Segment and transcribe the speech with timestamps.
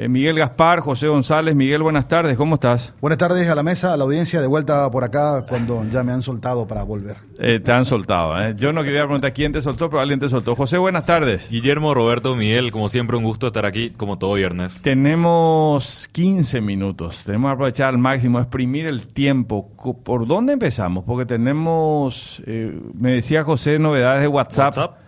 [0.00, 1.56] Eh, Miguel Gaspar, José González.
[1.56, 2.94] Miguel, buenas tardes, ¿cómo estás?
[3.00, 6.12] Buenas tardes a la mesa, a la audiencia, de vuelta por acá cuando ya me
[6.12, 7.16] han soltado para volver.
[7.36, 8.54] Eh, te han soltado, ¿eh?
[8.56, 10.54] Yo no quería preguntar quién te soltó, pero alguien te soltó.
[10.54, 11.50] José, buenas tardes.
[11.50, 14.82] Guillermo, Roberto, Miguel, como siempre, un gusto estar aquí, como todo viernes.
[14.82, 17.24] Tenemos 15 minutos.
[17.24, 19.68] Tenemos que aprovechar al máximo, exprimir el tiempo.
[20.04, 21.02] ¿Por dónde empezamos?
[21.04, 24.98] Porque tenemos, eh, me decía José, novedades de WhatsApp, WhatsApp.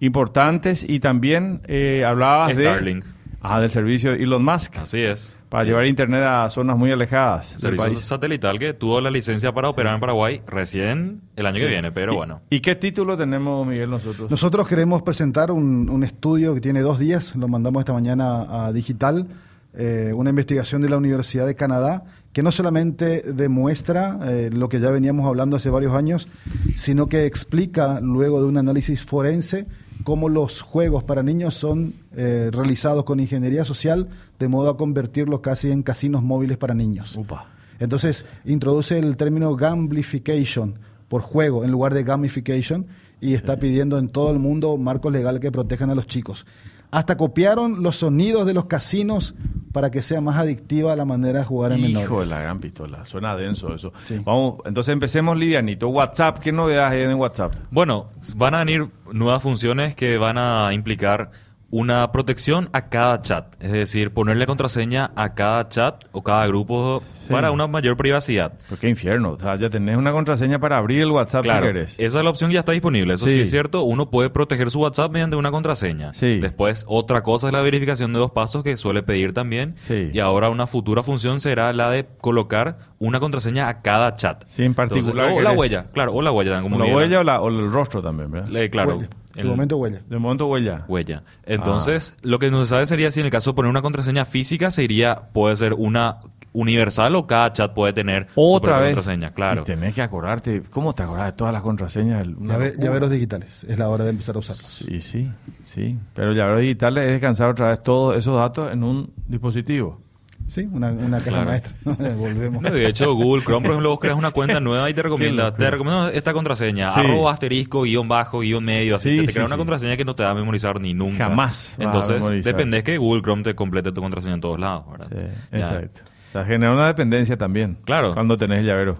[0.00, 3.04] importantes y también eh, hablabas de...
[3.46, 4.78] Ah, del servicio de Elon Musk.
[4.78, 5.38] Así es.
[5.50, 8.00] Para llevar internet a zonas muy alejadas del Servicio país.
[8.00, 12.12] satelital que tuvo la licencia para operar en Paraguay recién el año que viene, pero
[12.12, 12.40] ¿Y- bueno.
[12.48, 14.30] ¿Y qué título tenemos, Miguel, nosotros?
[14.30, 18.72] Nosotros queremos presentar un, un estudio que tiene dos días, lo mandamos esta mañana a
[18.72, 19.26] Digital,
[19.74, 24.80] eh, una investigación de la Universidad de Canadá que no solamente demuestra eh, lo que
[24.80, 26.28] ya veníamos hablando hace varios años,
[26.76, 29.66] sino que explica luego de un análisis forense
[30.04, 35.40] cómo los juegos para niños son eh, realizados con ingeniería social de modo a convertirlos
[35.40, 37.16] casi en casinos móviles para niños.
[37.16, 37.48] Upa.
[37.80, 42.86] Entonces introduce el término gamification por juego en lugar de gamification
[43.20, 46.46] y está pidiendo en todo el mundo marcos legales que protejan a los chicos.
[46.90, 49.34] Hasta copiaron los sonidos de los casinos
[49.74, 52.06] para que sea más adictiva la manera de jugar en menores.
[52.06, 53.92] Hijo de la gran pistola, suena denso eso.
[54.04, 54.20] Sí.
[54.24, 55.88] Vamos, entonces empecemos livianito.
[55.88, 57.54] WhatsApp, ¿qué novedades hay en WhatsApp?
[57.72, 61.32] Bueno, van a venir nuevas funciones que van a implicar
[61.76, 67.02] una protección a cada chat, es decir, ponerle contraseña a cada chat o cada grupo
[67.26, 67.32] Sí.
[67.32, 68.52] para una mayor privacidad.
[68.68, 69.32] Pero qué infierno.
[69.32, 71.94] O sea, ya tenés una contraseña para abrir el WhatsApp Claro, si querés.
[71.98, 73.14] esa es la opción que ya está disponible.
[73.14, 73.34] Eso sí.
[73.34, 73.40] Sí.
[73.40, 73.82] es cierto.
[73.82, 76.12] Uno puede proteger su WhatsApp mediante una contraseña.
[76.14, 76.38] Sí.
[76.38, 79.74] Después, otra cosa es la verificación de dos pasos que suele pedir también.
[79.88, 80.10] Sí.
[80.12, 84.44] Y ahora una futura función será la de colocar una contraseña a cada chat.
[84.46, 86.60] Sí, en particular Entonces, o la huella, claro, o la huella.
[86.62, 88.48] Como ¿La huella o, la- o el rostro también, verdad?
[88.48, 88.96] Le- claro.
[88.96, 89.08] Huella.
[89.34, 90.00] De el- momento huella.
[90.08, 90.84] De momento huella.
[90.88, 91.22] Huella.
[91.44, 94.24] Entonces, lo que no se sabe sería si en el caso de poner una contraseña
[94.24, 96.18] física sería, puede ser una
[96.52, 98.94] universal o cada chat puede tener Otra vez.
[98.94, 99.32] contraseña.
[99.32, 99.62] Claro.
[99.62, 100.62] Y tenés que acordarte.
[100.70, 102.24] ¿Cómo te acordás de todas las contraseñas?
[102.28, 104.64] Llave- llaveros digitales, es la hora de empezar a usarlos.
[104.64, 105.28] Sí, sí,
[105.64, 105.98] sí.
[106.14, 110.00] Pero llaveros digitales es descansar otra vez todos esos datos en un dispositivo.
[110.46, 111.44] Sí, una, una caja Claro.
[111.46, 111.74] maestra.
[112.16, 112.62] Volvemos.
[112.62, 115.54] No, de hecho, Google Chrome, por ejemplo, vos creas una cuenta nueva y te recomienda,
[115.54, 117.00] te recomiendo esta contraseña, Sí.
[117.00, 120.04] arroba asterisco, guion bajo, guion medio, así Sí, te, te sí, crea una contraseña que
[120.04, 121.24] no te va a memorizar ni nunca.
[121.24, 125.08] Jamás Entonces, dependés que Google Chrome te complete tu contraseña en todos lados, ¿verdad?
[125.10, 125.16] Sí,
[125.52, 126.00] Ya, exacto.
[126.28, 127.78] O sea, genera una dependencia también.
[127.84, 128.12] Claro.
[128.12, 128.98] Cuando tenés el llavero.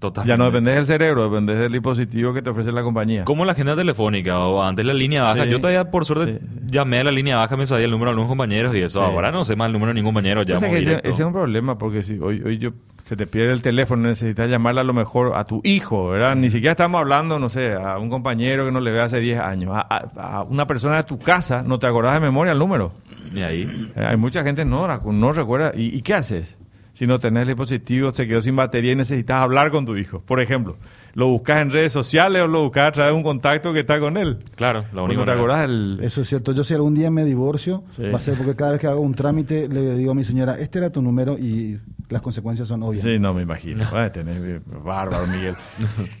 [0.00, 0.28] Totalmente.
[0.32, 3.24] Ya no dependes del cerebro, dependes del dispositivo que te ofrece la compañía.
[3.24, 5.44] Como la agenda telefónica o antes la línea baja.
[5.44, 5.50] Sí.
[5.50, 6.60] Yo todavía, por suerte, Sí, sí.
[6.66, 9.02] llamé a la línea baja, me sabía el número de algunos compañeros y eso.
[9.02, 11.78] Ahora no sé más el número de ningún compañero, llamo que ese, es un problema
[11.78, 12.70] porque si hoy, hoy yo,
[13.02, 16.34] se te pierde el teléfono, necesitas llamarle a lo mejor a tu hijo, ¿verdad?
[16.36, 19.38] Ni siquiera estamos hablando, no sé, a un compañero que no le ve hace 10
[19.40, 19.72] años.
[19.74, 22.92] A, a- a una persona de tu casa, no te acordás de memoria el número.
[23.34, 23.62] Y ahí,
[23.96, 25.72] Eh, Hay mucha gente no, no recuerda.
[25.76, 26.58] ¿Y, y qué haces?
[26.94, 30.20] Si no tenés el dispositivo, se quedó sin batería y necesitas hablar con tu hijo.
[30.20, 30.76] Por ejemplo,
[31.14, 33.98] ¿lo buscas en redes sociales o lo buscas a través de un contacto que está
[34.00, 34.38] con él?
[34.54, 35.98] claro, la única no te el...
[36.02, 36.52] Eso es cierto.
[36.52, 38.02] Yo si algún día me divorcio, Sí.
[38.04, 40.54] va a ser porque cada vez que hago un trámite le digo a mi señora,
[40.58, 41.78] este era tu número y
[42.08, 43.02] las consecuencias son obvias.
[43.04, 43.84] Sí, no me imagino.
[43.92, 45.54] Ay, tenés- eh, bárbaro, Miguel.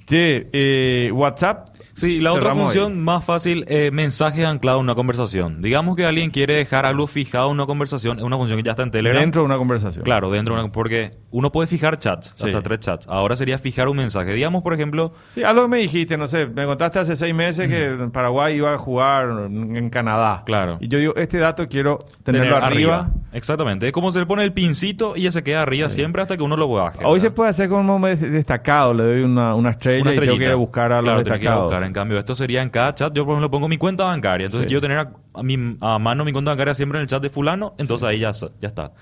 [0.06, 1.68] Che, eh, WhatsApp.
[1.94, 2.98] Sí, la otra función ahí.
[2.98, 5.62] más fácil, eh, mensaje anclado en una conversación.
[5.62, 8.72] Digamos que alguien quiere dejar algo fijado en una conversación, es una función que ya
[8.72, 9.20] está en Telegram.
[9.22, 10.04] Dentro de una conversación.
[10.04, 12.46] Claro, dentro de una, porque uno puede fijar chats, Sí.
[12.46, 13.06] hasta tres chats.
[13.08, 14.32] Ahora sería fijar un mensaje.
[14.34, 17.68] Digamos, por ejemplo, Sí, algo que me dijiste, no sé, me contaste hace seis meses
[17.68, 20.42] que en Paraguay iba a jugar en Canadá.
[20.46, 20.78] Claro.
[20.80, 23.10] Y yo digo, este dato quiero tenerlo tener arriba.
[23.32, 23.86] Exactamente.
[23.86, 26.42] Es como se le pone el pincito y ya se queda arriba siempre hasta que
[26.42, 27.04] uno lo baje.
[27.04, 30.54] Hoy se puede hacer como destacado, le doy una, una estrella Una y tengo que
[30.54, 31.64] buscar a los Claro, tenés que destacados.
[31.64, 31.82] buscar.
[31.84, 33.12] En cambio, esto sería en cada chat.
[33.14, 34.46] Yo, por ejemplo, pongo mi cuenta bancaria.
[34.46, 34.68] Entonces, Sí.
[34.68, 37.28] quiero tener a, a mi- a mano mi cuenta bancaria siempre en el chat de
[37.28, 37.74] fulano.
[37.78, 38.92] Entonces, ahí ya, ya está.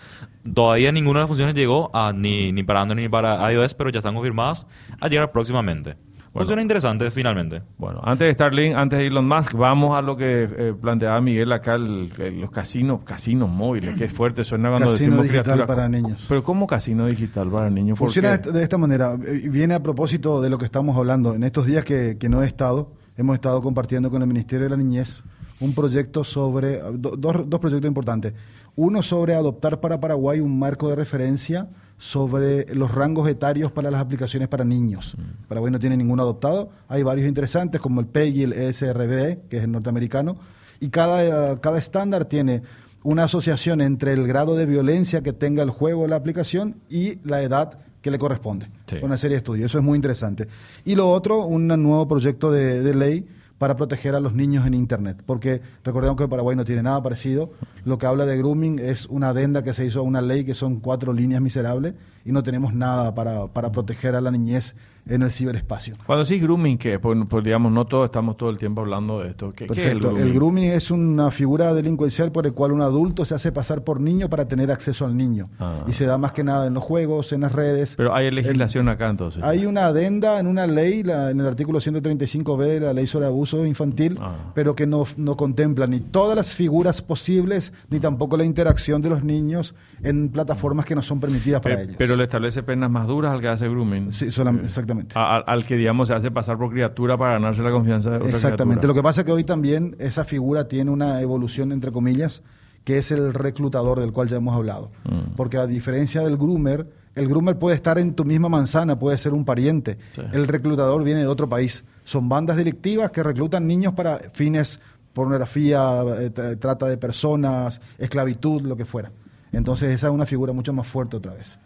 [0.54, 3.90] Todavía ninguna de las funciones llegó a, ni, ni para Android ni para iOS, pero
[3.90, 4.66] ya están confirmadas
[5.00, 5.96] a llegar próximamente.
[6.32, 7.60] Funciona interesante, finalmente.
[7.76, 11.52] Bueno, antes de Starlink, antes de Elon Musk, vamos a lo que eh, planteaba Miguel
[11.52, 15.66] acá, el- el- los casinos, casinos móviles, que fuerte suena cuando Casino decimos digital criatura.
[15.66, 16.24] para niños.
[16.28, 17.98] Pero ¿cómo casino digital para niños?
[17.98, 18.50] ¿Por Funciona qué?
[18.50, 19.14] de de esta manera.
[19.26, 21.34] eh, Viene a propósito de lo que estamos hablando.
[21.34, 24.70] En estos días que, que no he estado, hemos estado compartiendo con el Ministerio de
[24.70, 25.22] la Niñez
[25.62, 28.34] un proyecto sobre, do- dos, dos proyectos importantes.
[28.76, 31.68] Uno sobre adoptar para Paraguay un marco de referencia
[31.98, 35.14] sobre los rangos etarios para las aplicaciones para niños.
[35.48, 36.70] Paraguay no tiene ninguno adoptado.
[36.88, 40.36] Hay varios interesantes como el PEG y el ESRB, que es el norteamericano.
[40.80, 42.62] Y cada, eh, cada estándar tiene
[43.04, 47.18] una asociación entre el grado de violencia que tenga el juego o la aplicación y
[47.24, 48.66] la edad que le corresponde.
[48.86, 48.96] Sí.
[49.02, 49.66] Una serie de estudios.
[49.70, 50.48] Eso es muy interesante.
[50.84, 53.26] Y lo otro, un nuevo proyecto de, de ley
[53.62, 55.22] para proteger a los niños en Internet.
[55.24, 57.52] Porque recordemos que Paraguay no tiene nada parecido.
[57.84, 60.56] Lo que habla de grooming es una adenda que se hizo a una ley que
[60.56, 61.94] son cuatro líneas miserables
[62.24, 64.74] y no tenemos nada para, para proteger a la niñez
[65.08, 65.94] en el ciberespacio.
[66.06, 66.98] Cuando decís grooming, ¿qué?
[66.98, 69.52] Pues, pues, digamos, no todos estamos todo el tiempo hablando de esto.
[69.52, 70.22] ¿Qué, ¿qué es el, grooming?
[70.22, 70.64] el grooming?
[70.64, 74.46] es una figura delincuencial por el cual un adulto se hace pasar por niño para
[74.46, 75.50] tener acceso al niño.
[75.58, 75.84] Ah.
[75.88, 77.96] Y se da más que nada en los juegos, en las redes.
[77.96, 79.42] Pero hay legislación acá entonces.
[79.42, 83.26] Hay una adenda en una ley, la, en el artículo 135b de la ley sobre
[83.26, 84.52] abuso infantil, ah.
[84.54, 89.10] pero que no, no contempla ni todas las figuras posibles, ni tampoco la interacción de
[89.10, 91.96] los niños en plataformas que no son permitidas para ellos.
[91.98, 94.12] Pero le establece penas más duras al que hace grooming.
[94.12, 95.14] Sí, solamente, exactamente.
[95.16, 98.86] al que, digamos, se hace pasar por criatura para ganarse la confianza de otra Exactamente.
[98.86, 102.42] Lo que pasa es que hoy también esa figura tiene una evolución, entre comillas,
[102.84, 104.90] que es el reclutador del cual ya hemos hablado.
[105.04, 105.34] Mm.
[105.36, 109.32] Porque a diferencia del groomer, el groomer puede estar en tu misma manzana, puede ser
[109.32, 109.98] un pariente.
[110.32, 111.84] El reclutador viene de otro país.
[112.04, 114.80] Son bandas delictivas que reclutan niños para fines
[115.12, 119.12] pornografía, eh, trata de personas, esclavitud, lo que fuera.
[119.52, 121.58] Entonces esa es una figura mucho más fuerte otra vez.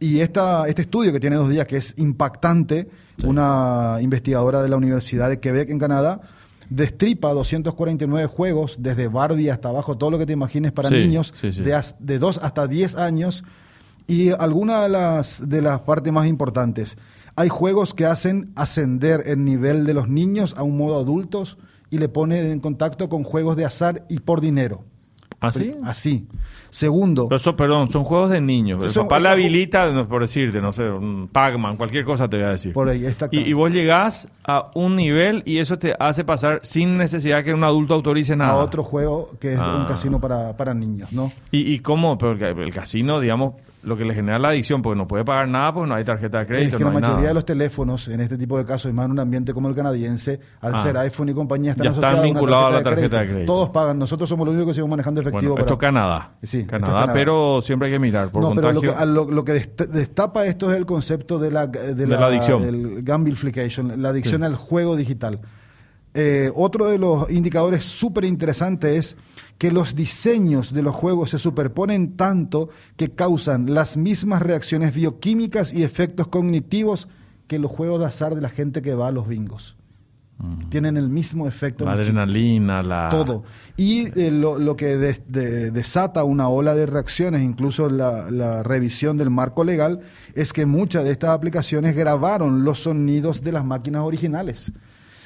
[0.00, 2.88] Y esta, este estudio que tiene dos días, que es impactante,
[3.22, 6.22] una investigadora de la Universidad de Quebec en Canadá,
[6.70, 11.78] destripa 249 juegos, desde Barbie hasta abajo, todo lo que te imagines para niños, De,
[11.98, 13.44] de 2 hasta 10 años.
[14.06, 16.96] Y alguna de las, de las partes más importantes,
[17.36, 21.58] hay juegos que hacen ascender el nivel de los niños a un modo adultos
[21.90, 24.84] y le pone en contacto con juegos de azar y por dinero.
[25.40, 25.74] ¿Así?
[25.82, 26.26] ¿Ah, Así.
[26.68, 27.28] Segundo.
[27.28, 28.96] perdón, son juegos de niños.
[28.96, 32.50] El papá le habilita, por decirte, no sé, un Pac-Man, cualquier cosa te voy a
[32.50, 32.72] decir.
[32.72, 36.98] Por ahí, y, y, vos llegás a un nivel y eso te hace pasar sin
[36.98, 38.52] necesidad que un adulto autorice nada.
[38.52, 39.86] A otro juego que es un ah.
[39.88, 41.32] casino para, para niños, ¿no?
[41.50, 42.18] ¿Y, y cómo?
[42.18, 45.72] Porque el casino, digamos, lo que le genera la adicción, porque no puede pagar nada,
[45.72, 46.76] porque no hay tarjeta de crédito.
[46.76, 49.12] Es que la mayoría de los teléfonos, en este tipo de casos, y más en
[49.12, 50.82] un ambiente como el canadiense, al ah.
[50.82, 53.52] ser iPhone y compañía, están asociados vinculados a, la tarjeta de, crédito.
[53.52, 53.98] Todos pagan.
[53.98, 55.52] Nosotros somos los únicos que seguimos manejando efectivo.
[55.52, 56.32] Bueno, esto es Canadá.
[56.42, 58.30] Sí, Canadá, pero siempre hay que mirar.
[58.30, 59.52] Por no, pero lo que,
[59.88, 62.62] destapa esto es el concepto de la, de, la, adicción.
[62.62, 65.40] Del gamification, la adicción al juego digital.
[66.12, 69.16] Eh, otro de los indicadores súper interesantes es
[69.60, 75.74] que los diseños de los juegos se superponen tanto que causan las mismas reacciones bioquímicas
[75.74, 77.08] y efectos cognitivos
[77.46, 79.76] que los juegos de azar de la gente que va a los bingos.
[80.38, 80.70] Mm.
[80.70, 81.84] Tienen el mismo efecto.
[81.84, 83.10] La adrenalina, la...
[83.10, 83.44] Todo.
[83.76, 89.62] Y eh, lo, que desata una ola de reacciones, incluso la, la, revisión del marco
[89.62, 90.00] legal,
[90.34, 94.72] es que muchas de estas aplicaciones grabaron los sonidos de las máquinas originales.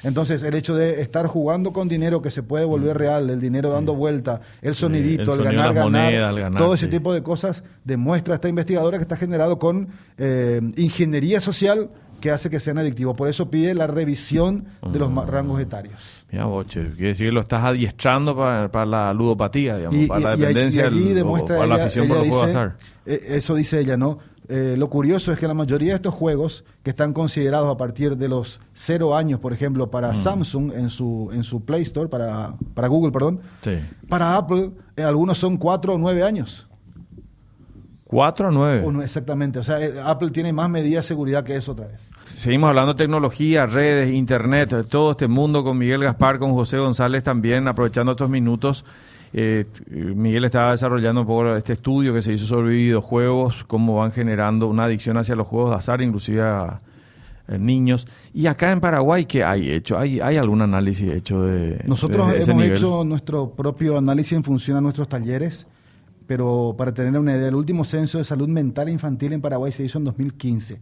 [0.05, 3.71] Entonces, el hecho de estar jugando con dinero que se puede volver real, el dinero
[3.71, 8.99] dando vuelta, el sonidito, el, ganar, ganar, todo ese tipo de cosas, demuestra esta investigadora
[8.99, 9.87] que está generado con
[10.19, 11.89] eh, ingeniería social
[12.21, 13.17] que hace que sean adictivos.
[13.17, 15.19] Por eso pide la revisión de los mm.
[15.27, 16.23] rangos etarios.
[16.31, 20.87] Mira, Boche, quiere decir que lo estás adiestrando para, la ludopatía, digamos, para la dependencia,
[20.91, 21.15] y,
[21.47, 22.75] para la afición por los juegos de azar.
[23.07, 24.19] Eh, eso dice ella, ¿no?
[24.47, 28.17] Eh, lo curioso es que la mayoría de estos juegos que están considerados a partir
[28.17, 30.15] de los cero años, por ejemplo, para mm.
[30.15, 33.41] Samsung en su, en su Play Store, para, para Google, perdón,
[34.07, 36.67] para Apple, eh, algunos son cuatro o nueve años.
[38.03, 39.03] ¿Cuatro o nueve?
[39.03, 39.59] exactamente.
[39.59, 42.11] O sea, eh, Apple tiene más medidas de seguridad que eso otra vez.
[42.23, 47.23] Seguimos hablando de tecnología, redes, internet, todo este mundo con Miguel Gaspar, con José González
[47.23, 48.85] también, aprovechando estos minutos.
[49.37, 54.13] Eh, Miguel estaba desarrollando un poco este estudio que se hizo sobre videojuegos, cómo van
[54.13, 56.79] generando una adicción hacia los juegos de azar, inclusive a,
[57.59, 58.07] niños.
[58.33, 59.99] Y acá en Paraguay, ¿qué hay hecho?
[59.99, 64.81] ¿Hay, hay algún análisis hecho de Nosotros hemos hecho nuestro propio análisis en función a
[64.81, 65.67] nuestros talleres,
[66.27, 69.83] pero para tener una idea, el último censo de salud mental infantil en Paraguay se
[69.83, 70.79] hizo en 2015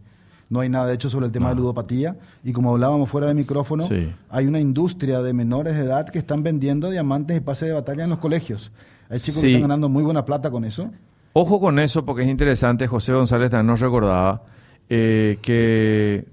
[0.50, 2.16] no hay nada hecho sobre el tema de ludopatía.
[2.42, 3.88] Y como hablábamos fuera de micrófono,
[4.30, 8.04] hay una industria de menores de edad que están vendiendo diamantes y pases de batalla
[8.04, 8.72] en los colegios.
[9.08, 10.90] Hay chicos que están ganando muy buena plata con eso.
[11.32, 12.86] Ojo con eso, porque es interesante.
[12.86, 14.42] José González también nos recordaba
[14.88, 16.26] eh, que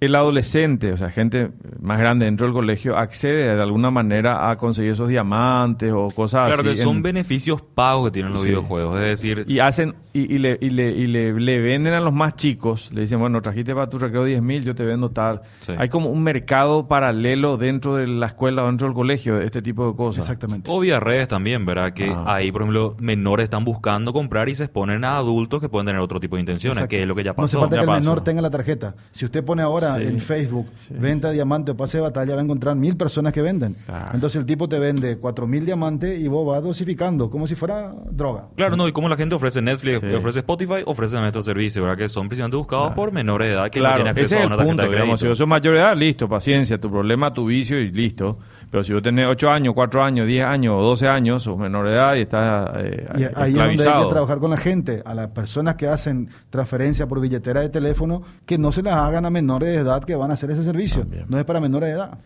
[0.00, 4.56] el adolescente, o sea, gente más grande dentro del colegio, accede de alguna manera a
[4.56, 6.52] conseguir esos diamantes o cosas así.
[6.52, 9.44] Claro que son beneficios pagos que tienen los videojuegos, es decir...
[9.48, 13.18] Y hacen, y, le, y, le, y le, venden a los más chicos, le dicen,
[13.18, 15.42] bueno, trajiste para tu recreo 10 mil, yo te vendo tal.
[15.78, 19.62] Hay como un mercado paralelo dentro de la escuela o dentro del colegio de este
[19.62, 20.24] tipo de cosas.
[20.24, 20.70] Exactamente.
[20.70, 21.92] O vía redes también, ¿verdad?
[21.92, 22.24] Que ah.
[22.26, 26.00] ahí, por ejemplo, menores están buscando comprar y se exponen a adultos que pueden tener
[26.00, 27.42] otro tipo de intenciones, que es lo que ya pasó.
[27.42, 28.94] No se falta que el menor tenga la tarjeta.
[29.10, 30.06] Si usted pone ahora Sí.
[30.06, 30.94] en Facebook Sí.
[30.98, 33.74] venta de diamante o pase de batalla, va a encontrar mil personas que venden.
[33.86, 34.10] Claro.
[34.14, 37.92] Entonces el tipo te vende cuatro mil diamantes y vos vas dosificando, como si fuera
[38.10, 38.46] droga.
[38.56, 40.14] Claro, no, y como la gente ofrece Netflix, Sí.
[40.14, 41.98] ofrece Spotify, ofrece estos servicios, ¿verdad?
[41.98, 44.42] Que son precisamente buscados por menores de edad que no Claro, tienen ese acceso es
[44.42, 45.02] a una tarjeta punto, de crédito.
[45.04, 48.38] digamos, si vos sos mayor de edad, listo, paciencia, tu problema, tu vicio y listo.
[48.70, 51.86] Pero si vos tenés 8 años, 4 años, 10 años o 12 años, sos menor
[51.86, 55.00] de edad y estás eh, Y ahí es donde hay que trabajar con la gente,
[55.04, 59.24] a las personas que hacen transferencia por billetera de teléfono, que no se las hagan
[59.26, 61.00] a menores de edad que van a hacer ese servicio.
[61.02, 61.26] También.
[61.28, 62.18] No es para menores de edad.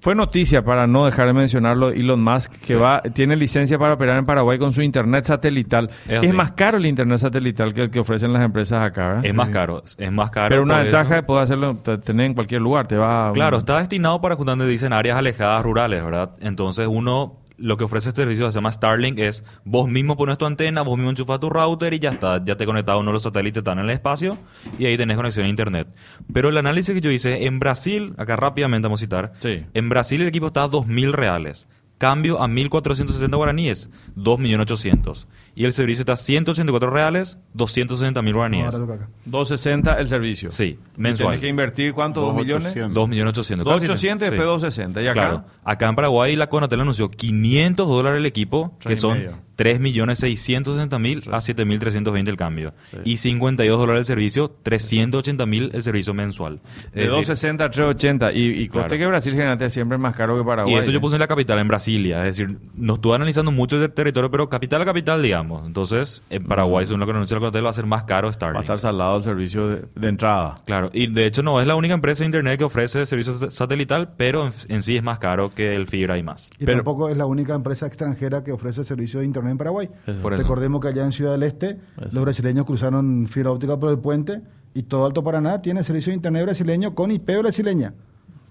[0.00, 4.18] Fue noticia, para no dejar de mencionarlo, Elon Musk, que va tiene licencia para operar
[4.18, 5.88] en Paraguay con su internet satelital.
[6.06, 9.24] Es más caro el internet satelital que el que ofrecen las empresas acá, ¿verdad?
[9.24, 10.50] Es más caro, es más caro.
[10.50, 13.78] Pero una ventaja es poder hacerlo, tener en cualquier lugar, te va un- Claro, está
[13.78, 16.32] destinado para justamente dicen áreas alejadas rurales, ¿verdad?
[16.40, 20.46] Entonces uno lo que ofrece este servicio se llama Starlink es vos mismo pones tu
[20.46, 23.22] antena, vos mismo enchufas tu router y ya está, ya te conectado uno de los
[23.22, 24.38] satélites están en el espacio
[24.78, 25.88] y ahí tenés conexión a internet.
[26.32, 29.64] Pero el análisis que yo hice en Brasil, acá rápidamente vamos a citar, Sí.
[29.72, 31.66] en Brasil el equipo está a 2.000 reales.
[31.96, 35.26] Cambio a 1.470 guaraníes, 2.800.000.
[35.56, 38.64] Y el servicio está a 184 reales, 260.000 guaraníes.
[38.66, 39.08] Ahora toca acá.
[39.26, 40.50] 260 el servicio.
[40.50, 41.28] Sí, mensual.
[41.30, 42.74] Tenés que invertir cuánto, dos millones?
[42.74, 42.92] 2.800.
[42.92, 43.64] 2.800.000.
[43.64, 44.44] 2.800 y después Sí.
[44.46, 45.02] 260.
[45.02, 45.14] ¿Y acá?
[45.14, 45.44] Claro.
[45.64, 49.38] Acá en Paraguay la Conatel anunció 500 dólares el equipo, Tres que son medio.
[49.56, 52.74] 3.660.000 a 7.320 el cambio.
[53.04, 56.60] Y 52 dólares el servicio, 380.000 el servicio mensual.
[56.92, 58.32] De Es decir, 260 a 380.
[58.32, 58.98] Y, y coste Claro.
[58.98, 60.74] que Brasil generalmente siempre es más caro que Paraguay.
[60.74, 61.00] y esto yo ¿eh?
[61.00, 62.26] puse en la capital, en Brasilia.
[62.26, 65.43] Es decir, no estuve analizando mucho el territorio, pero capital a capital, digamos.
[65.66, 68.30] Entonces, en Paraguay, según lo que anunció la Conatel, va a ser más caro Va
[68.30, 68.60] a Starlink.
[68.62, 70.56] estar salado el servicio de, de entrada.
[70.64, 73.50] Claro, y de hecho no es la única empresa de internet que ofrece servicio sat-
[73.50, 76.50] satelital, pero en, en sí es más caro que el fibra y más.
[76.58, 79.88] Y Pero- tampoco es la única empresa extranjera que ofrece servicio de internet en Paraguay.
[80.22, 80.32] Por.
[80.36, 82.08] Recordemos que allá en Ciudad del Este Eso.
[82.12, 84.40] los brasileños cruzaron fibra óptica por el puente
[84.74, 87.94] y todo Alto Paraná tiene servicio de internet brasileño con IP brasileña.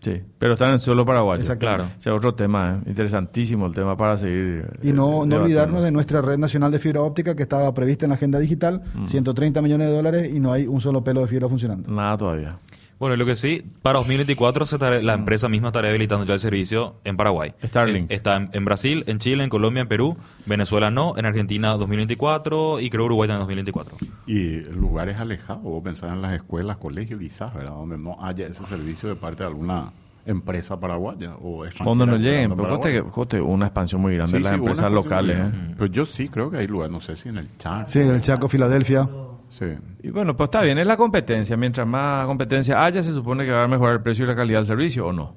[0.03, 1.41] Sí, pero están en el suelo paraguayo.
[1.41, 1.61] Exacto.
[1.65, 1.83] Claro.
[1.97, 2.89] Ese es otro tema, ¿eh?
[2.89, 4.67] interesantísimo el tema para seguir.
[4.83, 8.05] Y no, eh, no olvidarnos de nuestra red nacional de fibra óptica que estaba prevista
[8.05, 9.07] en la agenda digital, Mm.
[9.07, 11.89] 130 millones de dólares y no hay un solo pelo de fibra funcionando.
[11.89, 12.57] Nada todavía.
[12.99, 16.33] Bueno, y lo que sí, para 2024 se estará- la empresa misma estará habilitando ya
[16.33, 17.53] el servicio en Paraguay.
[17.63, 18.09] Starlink.
[18.09, 22.79] Está en, en Brasil, en Chile, en Colombia, en Perú, Venezuela no, en Argentina 2024
[22.79, 23.97] y creo Uruguay también 2024.
[24.27, 27.71] Y lugares alejados, vos pensás en las escuelas, colegios quizás, ¿verdad?
[27.73, 29.91] Donde no haya ese servicio de parte de alguna
[30.25, 31.89] empresa paraguaya o extranjera.
[31.89, 33.11] Donde no lleguen, en pero coste, Paraguay.
[33.13, 35.37] coste una expansión muy grande Sí, de las sí, empresas locales.
[35.37, 35.51] ¿eh?
[35.77, 37.89] Pero yo sí creo que hay lugares, no sé si en el Chaco.
[37.89, 39.09] Sí, el Chaco, Filadelfia.
[39.53, 39.65] Sí.
[40.01, 41.55] Y bueno, pues está bien, es la competencia.
[41.55, 44.57] Mientras más competencia haya, se supone que va a mejorar el precio y la calidad
[44.59, 45.35] del servicio, ¿o no?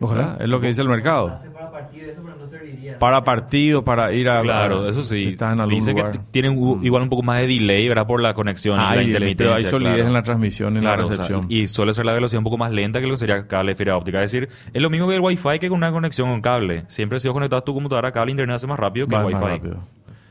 [0.00, 0.20] Ojalá.
[0.26, 0.42] ¿Verdad?
[0.42, 1.32] Es lo que dice el mercado.
[1.54, 2.98] Para partir eso, pero no serviría.
[2.98, 4.40] Para partido, para ir a...
[4.40, 5.16] Claro, a- eso sí.
[5.22, 6.10] Si estás en algún Dice lugar.
[6.10, 8.06] que tienen u- igual un poco más de delay, ¿verdad?
[8.06, 9.70] Por la conexión Ah, y la hay delay, pero hay intermitencia.
[9.70, 10.08] solidez claro.
[10.08, 11.46] en la transmisión y en Claro, la o sea, recepción.
[11.48, 13.76] y suele ser la velocidad un poco más lenta que lo que sería cable de
[13.76, 14.22] fibra óptica.
[14.22, 16.82] Es decir, es lo mismo que el Wi-Fi que con una conexión con cable.
[16.88, 19.32] Siempre si vos conectas tu computadora a cable, internet hace más rápido que Va el
[19.32, 19.70] más Wi-Fi.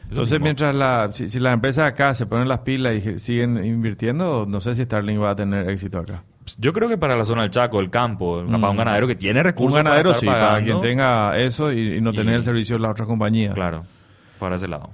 [0.09, 4.45] Entonces, mientras la, si, si las empresas acá se ponen las pilas y siguen invirtiendo,
[4.47, 6.23] no sé si Starlink va a tener éxito acá.
[6.59, 9.39] Yo creo que para la zona del Chaco, el campo, capaz un ganadero que tiene
[9.39, 12.75] Un recursos ganadero para sí, quien tenga eso y, y no Y- tener el servicio
[12.75, 13.55] de las otras compañías.
[13.55, 13.83] Claro,
[14.39, 14.91] para ese lado.